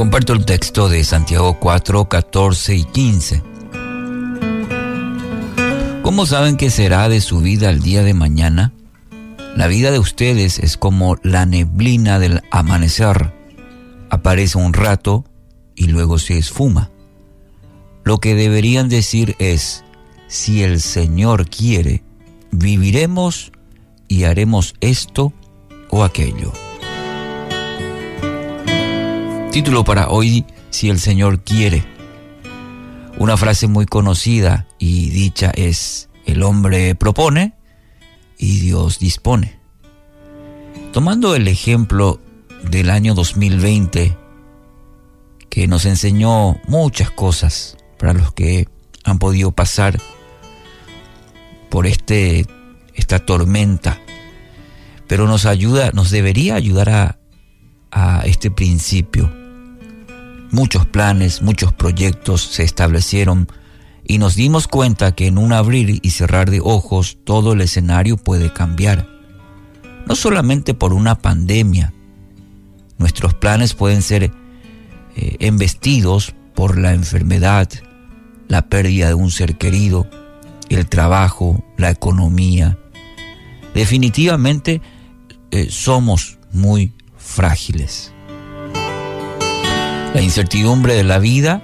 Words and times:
Comparto 0.00 0.32
el 0.32 0.46
texto 0.46 0.88
de 0.88 1.04
Santiago 1.04 1.58
4, 1.60 2.08
14 2.08 2.74
y 2.74 2.84
15. 2.84 3.42
¿Cómo 6.00 6.24
saben 6.24 6.56
que 6.56 6.70
será 6.70 7.10
de 7.10 7.20
su 7.20 7.40
vida 7.40 7.68
el 7.68 7.82
día 7.82 8.02
de 8.02 8.14
mañana? 8.14 8.72
La 9.54 9.66
vida 9.66 9.90
de 9.90 9.98
ustedes 9.98 10.58
es 10.58 10.78
como 10.78 11.18
la 11.22 11.44
neblina 11.44 12.18
del 12.18 12.40
amanecer. 12.50 13.34
Aparece 14.08 14.56
un 14.56 14.72
rato 14.72 15.26
y 15.74 15.88
luego 15.88 16.18
se 16.18 16.38
esfuma. 16.38 16.90
Lo 18.02 18.20
que 18.20 18.34
deberían 18.34 18.88
decir 18.88 19.36
es, 19.38 19.84
si 20.28 20.62
el 20.62 20.80
Señor 20.80 21.50
quiere, 21.50 22.02
viviremos 22.52 23.52
y 24.08 24.24
haremos 24.24 24.72
esto 24.80 25.34
o 25.90 26.04
aquello. 26.04 26.54
Título 29.50 29.82
para 29.82 30.10
hoy, 30.10 30.46
si 30.70 30.90
el 30.90 31.00
Señor 31.00 31.40
quiere. 31.40 31.84
Una 33.18 33.36
frase 33.36 33.66
muy 33.66 33.84
conocida 33.84 34.68
y 34.78 35.10
dicha 35.10 35.50
es, 35.56 36.08
el 36.24 36.44
hombre 36.44 36.94
propone 36.94 37.54
y 38.38 38.60
Dios 38.60 39.00
dispone. 39.00 39.58
Tomando 40.92 41.34
el 41.34 41.48
ejemplo 41.48 42.20
del 42.70 42.90
año 42.90 43.14
2020, 43.14 44.16
que 45.48 45.66
nos 45.66 45.84
enseñó 45.84 46.60
muchas 46.68 47.10
cosas 47.10 47.76
para 47.98 48.12
los 48.12 48.32
que 48.32 48.68
han 49.02 49.18
podido 49.18 49.50
pasar 49.50 50.00
por 51.70 51.88
este, 51.88 52.46
esta 52.94 53.18
tormenta, 53.18 54.00
pero 55.08 55.26
nos 55.26 55.44
ayuda, 55.44 55.90
nos 55.92 56.12
debería 56.12 56.54
ayudar 56.54 56.90
a, 56.90 57.18
a 57.90 58.22
este 58.26 58.52
principio. 58.52 59.39
Muchos 60.52 60.84
planes, 60.86 61.42
muchos 61.42 61.72
proyectos 61.72 62.42
se 62.42 62.64
establecieron 62.64 63.48
y 64.04 64.18
nos 64.18 64.34
dimos 64.34 64.66
cuenta 64.66 65.12
que 65.12 65.28
en 65.28 65.38
un 65.38 65.52
abrir 65.52 66.00
y 66.02 66.10
cerrar 66.10 66.50
de 66.50 66.60
ojos 66.60 67.18
todo 67.22 67.52
el 67.52 67.60
escenario 67.60 68.16
puede 68.16 68.52
cambiar. 68.52 69.08
No 70.06 70.16
solamente 70.16 70.74
por 70.74 70.92
una 70.92 71.16
pandemia, 71.16 71.92
nuestros 72.98 73.34
planes 73.34 73.74
pueden 73.74 74.02
ser 74.02 74.32
eh, 75.14 75.36
embestidos 75.38 76.34
por 76.54 76.76
la 76.76 76.94
enfermedad, 76.94 77.68
la 78.48 78.68
pérdida 78.68 79.06
de 79.06 79.14
un 79.14 79.30
ser 79.30 79.56
querido, 79.56 80.08
el 80.68 80.88
trabajo, 80.88 81.64
la 81.76 81.90
economía. 81.90 82.76
Definitivamente 83.74 84.82
eh, 85.52 85.68
somos 85.70 86.38
muy 86.52 86.92
frágiles. 87.16 88.12
La 90.14 90.22
incertidumbre 90.22 90.94
de 90.94 91.04
la 91.04 91.20
vida 91.20 91.62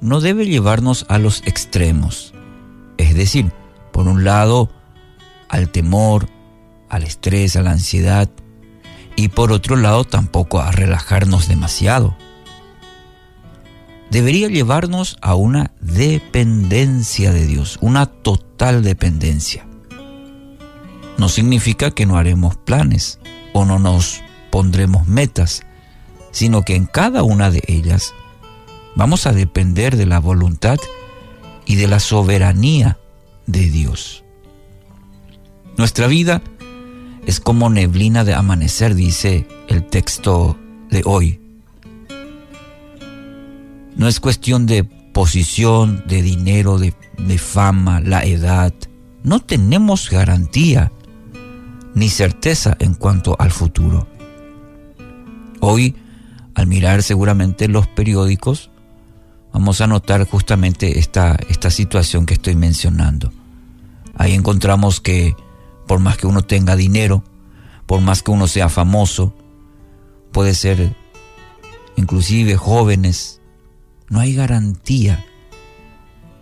no 0.00 0.20
debe 0.20 0.46
llevarnos 0.46 1.06
a 1.08 1.18
los 1.18 1.42
extremos, 1.46 2.34
es 2.98 3.14
decir, 3.14 3.52
por 3.92 4.08
un 4.08 4.24
lado, 4.24 4.68
al 5.48 5.68
temor, 5.68 6.28
al 6.88 7.04
estrés, 7.04 7.54
a 7.54 7.62
la 7.62 7.70
ansiedad, 7.70 8.28
y 9.14 9.28
por 9.28 9.52
otro 9.52 9.76
lado 9.76 10.02
tampoco 10.04 10.60
a 10.60 10.72
relajarnos 10.72 11.46
demasiado. 11.46 12.16
Debería 14.10 14.48
llevarnos 14.48 15.16
a 15.20 15.36
una 15.36 15.70
dependencia 15.80 17.32
de 17.32 17.46
Dios, 17.46 17.78
una 17.80 18.06
total 18.06 18.82
dependencia. 18.82 19.66
No 21.16 21.28
significa 21.28 21.92
que 21.92 22.06
no 22.06 22.16
haremos 22.16 22.56
planes 22.56 23.20
o 23.52 23.64
no 23.64 23.78
nos 23.78 24.20
pondremos 24.50 25.06
metas, 25.06 25.62
sino 26.30 26.62
que 26.62 26.76
en 26.76 26.86
cada 26.86 27.22
una 27.22 27.50
de 27.50 27.62
ellas 27.66 28.14
Vamos 28.94 29.26
a 29.26 29.32
depender 29.32 29.96
de 29.96 30.06
la 30.06 30.18
voluntad 30.18 30.78
y 31.64 31.76
de 31.76 31.86
la 31.86 32.00
soberanía 32.00 32.98
de 33.46 33.70
Dios. 33.70 34.24
Nuestra 35.76 36.06
vida 36.06 36.42
es 37.26 37.40
como 37.40 37.70
neblina 37.70 38.24
de 38.24 38.34
amanecer, 38.34 38.94
dice 38.94 39.46
el 39.68 39.84
texto 39.84 40.58
de 40.90 41.02
hoy. 41.04 41.40
No 43.96 44.08
es 44.08 44.20
cuestión 44.20 44.66
de 44.66 44.84
posición, 44.84 46.04
de 46.06 46.22
dinero, 46.22 46.78
de, 46.78 46.92
fama, 47.38 48.00
la 48.00 48.24
edad. 48.24 48.74
No 49.22 49.40
tenemos 49.40 50.10
garantía 50.10 50.90
ni 51.94 52.08
certeza 52.08 52.76
en 52.80 52.94
cuanto 52.94 53.36
al 53.38 53.50
futuro. 53.50 54.08
Hoy, 55.60 55.94
al 56.54 56.66
mirar 56.66 57.02
seguramente 57.02 57.68
los 57.68 57.86
periódicos, 57.86 58.70
vamos 59.52 59.80
a 59.80 59.86
notar 59.86 60.26
justamente 60.28 60.98
esta, 60.98 61.36
esta 61.48 61.70
situación 61.70 62.26
que 62.26 62.34
estoy 62.34 62.56
mencionando. 62.56 63.32
Ahí 64.14 64.34
encontramos 64.34 65.00
que 65.00 65.34
por 65.86 66.00
más 66.00 66.16
que 66.16 66.26
uno 66.26 66.42
tenga 66.42 66.76
dinero, 66.76 67.24
por 67.86 68.00
más 68.00 68.22
que 68.22 68.30
uno 68.30 68.46
sea 68.46 68.68
famoso, 68.68 69.34
puede 70.32 70.54
ser 70.54 70.94
inclusive 71.96 72.56
jóvenes, 72.56 73.40
no 74.08 74.20
hay 74.20 74.34
garantía 74.34 75.24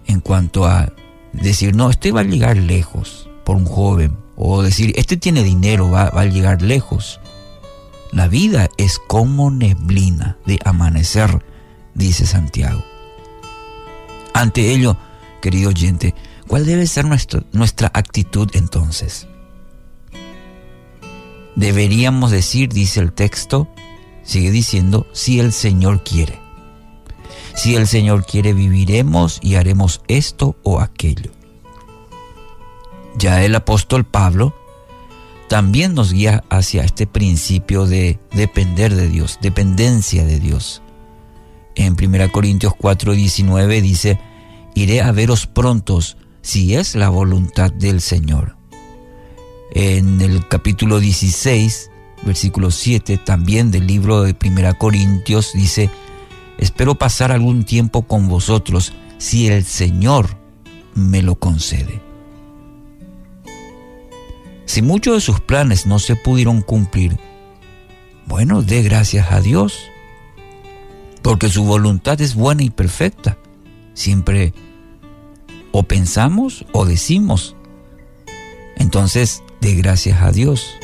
en 0.07 0.21
cuanto 0.21 0.67
a 0.67 0.93
decir, 1.33 1.75
no, 1.75 1.91
este 1.91 2.13
va 2.13 2.21
a 2.21 2.25
llegar 2.25 2.57
lejos 2.57 3.29
por 3.45 3.57
un 3.57 3.65
joven, 3.65 4.17
o 4.37 4.63
decir, 4.63 4.93
este 4.97 5.17
tiene 5.17 5.43
dinero, 5.43 5.91
va, 5.91 6.11
va 6.11 6.23
a 6.23 6.27
llegar 6.27 6.63
lejos. 6.63 7.21
La 8.13 8.27
vida 8.29 8.71
es 8.79 8.99
como 8.99 9.51
neblina 9.51 10.39
de 10.47 10.59
amanecer, 10.65 11.45
dice 11.95 12.27
Santiago. 12.27 12.83
Ante 14.33 14.73
ello, 14.73 14.97
querido 15.43 15.71
oyente, 15.71 16.15
¿cuál 16.47 16.65
debe 16.65 16.87
ser 16.87 17.05
nuestra 17.53 17.91
actitud 17.93 18.49
entonces? 18.55 19.27
Deberíamos 21.55 22.31
decir, 22.31 22.69
dice 22.69 23.01
el 23.01 23.13
texto, 23.13 23.69
sigue 24.23 24.51
diciendo, 24.51 25.07
si 25.13 25.41
el 25.41 25.53
Señor 25.53 26.05
quiere. 26.05 26.41
Si 27.55 27.75
el 27.75 27.89
Señor 27.89 28.25
quiere, 28.25 28.53
viviremos 28.53 29.41
y 29.43 29.57
haremos 29.57 30.01
esto 30.07 30.57
o 30.63 30.81
aquello. 30.81 31.33
Ya 33.17 33.45
el 33.45 33.57
apóstol 33.57 34.05
Pablo 34.05 34.55
también 35.49 35.95
nos 35.95 36.13
guía 36.13 36.45
hacia 36.51 36.85
este 36.85 37.07
principio 37.07 37.87
de 37.87 38.19
depender 38.33 38.95
de 38.95 39.09
Dios, 39.09 39.39
dependencia 39.41 40.25
de 40.25 40.39
Dios. 40.39 40.83
En 41.75 41.95
1 41.95 42.31
Corintios 42.33 42.75
4, 42.79 43.15
19 43.15 43.81
dice, 43.81 44.21
iré 44.75 45.01
a 45.01 45.11
veros 45.13 45.47
prontos 45.47 46.19
si 46.43 46.75
es 46.75 46.95
la 46.95 47.09
voluntad 47.09 47.73
del 47.73 48.01
Señor. 48.01 48.57
En 49.73 50.21
el 50.21 50.47
capítulo 50.49 51.01
16, 51.01 51.91
versículo 52.25 52.71
7, 52.71 53.17
también 53.19 53.71
del 53.71 53.87
libro 53.87 54.23
de 54.23 54.35
Primera 54.35 54.75
Corintios, 54.75 55.53
dice, 55.55 55.91
espero 56.59 56.97
pasar 56.97 57.33
algún 57.33 57.65
tiempo 57.65 58.03
con 58.03 58.29
vosotros 58.29 58.93
si 59.17 59.49
el 59.49 59.65
Señor 59.65 60.37
me 60.95 61.23
lo 61.23 61.37
concede. 61.37 62.08
Si 64.69 64.83
muchos 64.83 65.15
de 65.15 65.21
sus 65.23 65.41
planes 65.41 65.87
no 65.87 65.99
se 65.99 66.15
pudieron 66.15 66.61
cumplir, 66.61 67.17
bueno, 68.27 68.61
dé 68.61 68.83
gracias 68.83 69.33
a 69.33 69.41
Dios, 69.41 69.81
porque 71.23 71.49
su 71.49 71.65
voluntad 71.65 72.21
es 72.21 72.35
buena 72.35 72.63
y 72.63 72.69
perfecta. 72.69 73.39
Siempre 73.95 74.53
o 75.73 75.85
pensamos 75.85 76.67
o 76.73 76.85
decimos. 76.85 77.57
Entonces, 78.77 79.43
de 79.63 79.75
gracias 79.75 80.21
a 80.21 80.33
Dios. 80.33 80.79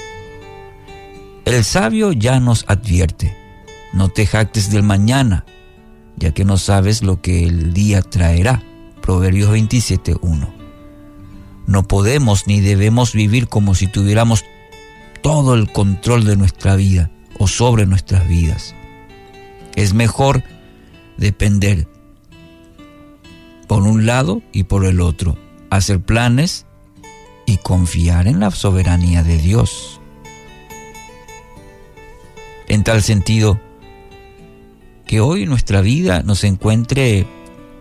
El 1.44 1.62
sabio 1.62 2.12
ya 2.12 2.40
nos 2.40 2.64
advierte, 2.68 3.36
no 3.92 4.08
te 4.08 4.24
jactes 4.24 4.70
del 4.70 4.82
mañana, 4.82 5.44
ya 6.16 6.32
que 6.32 6.46
no 6.46 6.56
sabes 6.56 7.02
lo 7.02 7.20
que 7.20 7.44
el 7.44 7.74
día 7.74 8.00
traerá. 8.00 8.62
Proverbios 9.02 9.50
27.1. 9.50 10.53
No 11.74 11.82
podemos 11.82 12.46
ni 12.46 12.60
debemos 12.60 13.14
vivir 13.14 13.48
como 13.48 13.74
si 13.74 13.88
tuviéramos 13.88 14.44
todo 15.22 15.54
el 15.54 15.72
control 15.72 16.24
de 16.24 16.36
nuestra 16.36 16.76
vida 16.76 17.10
o 17.36 17.48
sobre 17.48 17.84
nuestras 17.84 18.28
vidas. 18.28 18.76
Es 19.74 19.92
mejor 19.92 20.44
depender 21.16 21.88
por 23.66 23.82
un 23.82 24.06
lado 24.06 24.40
y 24.52 24.62
por 24.62 24.84
el 24.84 25.00
otro, 25.00 25.36
hacer 25.68 25.98
planes 25.98 26.64
y 27.44 27.56
confiar 27.56 28.28
en 28.28 28.38
la 28.38 28.52
soberanía 28.52 29.24
de 29.24 29.38
Dios. 29.38 30.00
En 32.68 32.84
tal 32.84 33.02
sentido, 33.02 33.60
que 35.08 35.18
hoy 35.18 35.44
nuestra 35.46 35.80
vida 35.80 36.22
nos 36.22 36.44
encuentre 36.44 37.26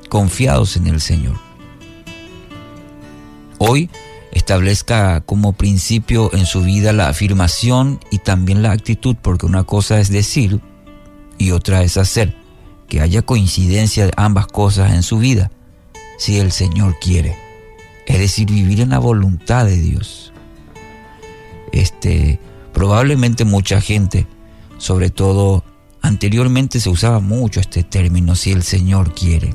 confiados 0.09 0.77
en 0.77 0.87
el 0.87 0.99
Señor. 0.99 1.42
Hoy 3.65 3.89
establezca 4.33 5.21
como 5.21 5.53
principio 5.53 6.29
en 6.33 6.45
su 6.45 6.63
vida 6.63 6.91
la 6.91 7.07
afirmación 7.07 7.97
y 8.11 8.17
también 8.17 8.61
la 8.61 8.73
actitud, 8.73 9.15
porque 9.21 9.45
una 9.45 9.63
cosa 9.63 10.01
es 10.01 10.09
decir 10.09 10.59
y 11.37 11.51
otra 11.51 11.81
es 11.81 11.95
hacer 11.95 12.35
que 12.89 12.99
haya 12.99 13.21
coincidencia 13.21 14.05
de 14.05 14.11
ambas 14.17 14.47
cosas 14.47 14.91
en 14.91 15.01
su 15.01 15.17
vida, 15.17 15.49
si 16.17 16.39
el 16.39 16.51
Señor 16.51 16.97
quiere. 16.99 17.37
Es 18.05 18.19
decir, 18.19 18.51
vivir 18.51 18.81
en 18.81 18.89
la 18.89 18.99
voluntad 18.99 19.65
de 19.65 19.77
Dios. 19.77 20.33
Este, 21.71 22.41
probablemente 22.73 23.45
mucha 23.45 23.79
gente, 23.79 24.27
sobre 24.77 25.09
todo 25.09 25.63
anteriormente 26.01 26.81
se 26.81 26.89
usaba 26.89 27.21
mucho 27.21 27.61
este 27.61 27.83
término, 27.83 28.35
si 28.35 28.51
el 28.51 28.63
Señor 28.63 29.13
quiere. 29.13 29.53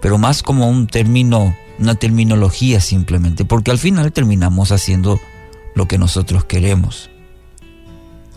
Pero 0.00 0.18
más 0.18 0.44
como 0.44 0.68
un 0.68 0.86
término, 0.86 1.52
una 1.80 1.94
terminología 1.94 2.80
simplemente, 2.80 3.44
porque 3.44 3.70
al 3.70 3.78
final 3.78 4.12
terminamos 4.12 4.72
haciendo 4.72 5.20
lo 5.74 5.88
que 5.88 5.98
nosotros 5.98 6.44
queremos. 6.44 7.10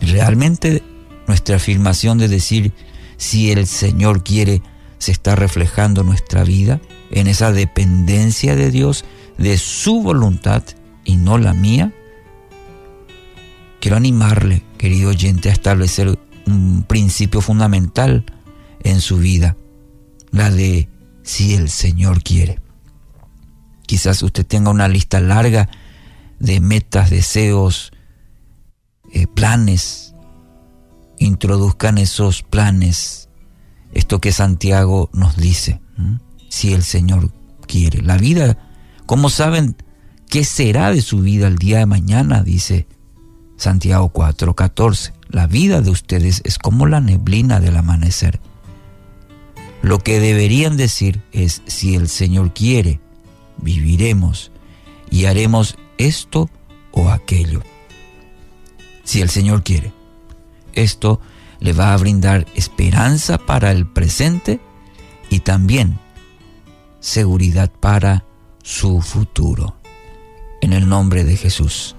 Realmente 0.00 0.82
nuestra 1.26 1.56
afirmación 1.56 2.18
de 2.18 2.28
decir 2.28 2.72
si 3.16 3.50
el 3.50 3.66
Señor 3.66 4.22
quiere 4.22 4.62
se 4.98 5.12
está 5.12 5.36
reflejando 5.36 6.00
en 6.00 6.08
nuestra 6.08 6.44
vida, 6.44 6.80
en 7.10 7.26
esa 7.26 7.52
dependencia 7.52 8.56
de 8.56 8.70
Dios, 8.70 9.04
de 9.38 9.58
su 9.58 10.02
voluntad 10.02 10.62
y 11.04 11.16
no 11.16 11.38
la 11.38 11.52
mía. 11.52 11.92
Quiero 13.80 13.96
animarle, 13.96 14.62
querido 14.78 15.10
oyente, 15.10 15.50
a 15.50 15.52
establecer 15.52 16.18
un 16.46 16.84
principio 16.88 17.40
fundamental 17.42 18.24
en 18.82 19.00
su 19.00 19.18
vida, 19.18 19.56
la 20.30 20.50
de 20.50 20.88
si 21.22 21.54
el 21.54 21.68
Señor 21.68 22.22
quiere. 22.22 22.63
Quizás 23.86 24.22
usted 24.22 24.46
tenga 24.46 24.70
una 24.70 24.88
lista 24.88 25.20
larga 25.20 25.68
de 26.38 26.60
metas, 26.60 27.10
deseos, 27.10 27.92
eh, 29.12 29.26
planes. 29.26 30.14
Introduzcan 31.18 31.98
esos 31.98 32.42
planes, 32.42 33.28
esto 33.92 34.20
que 34.20 34.32
Santiago 34.32 35.10
nos 35.12 35.36
dice, 35.36 35.80
si 36.48 36.72
el 36.72 36.82
Señor 36.82 37.32
quiere. 37.66 38.02
La 38.02 38.16
vida, 38.16 38.58
¿cómo 39.06 39.30
saben 39.30 39.76
qué 40.28 40.44
será 40.44 40.90
de 40.90 41.02
su 41.02 41.20
vida 41.20 41.46
el 41.46 41.56
día 41.56 41.78
de 41.78 41.86
mañana? 41.86 42.42
Dice 42.42 42.86
Santiago 43.56 44.12
4:14. 44.12 45.12
La 45.28 45.46
vida 45.46 45.80
de 45.80 45.90
ustedes 45.90 46.42
es 46.44 46.58
como 46.58 46.86
la 46.86 47.00
neblina 47.00 47.60
del 47.60 47.76
amanecer. 47.76 48.40
Lo 49.82 49.98
que 49.98 50.18
deberían 50.20 50.76
decir 50.76 51.22
es, 51.32 51.62
si 51.66 51.94
el 51.94 52.08
Señor 52.08 52.54
quiere, 52.54 53.00
viviremos 53.58 54.50
y 55.10 55.26
haremos 55.26 55.76
esto 55.98 56.50
o 56.92 57.10
aquello. 57.10 57.62
Si 59.04 59.20
el 59.20 59.30
Señor 59.30 59.62
quiere, 59.62 59.92
esto 60.72 61.20
le 61.60 61.72
va 61.72 61.94
a 61.94 61.96
brindar 61.96 62.46
esperanza 62.54 63.38
para 63.38 63.70
el 63.70 63.86
presente 63.86 64.60
y 65.30 65.40
también 65.40 65.98
seguridad 67.00 67.70
para 67.70 68.24
su 68.62 69.00
futuro. 69.00 69.76
En 70.60 70.72
el 70.72 70.88
nombre 70.88 71.24
de 71.24 71.36
Jesús. 71.36 71.96